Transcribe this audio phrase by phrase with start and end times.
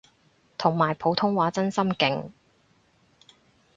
[0.57, 2.31] 同埋普通話真心勁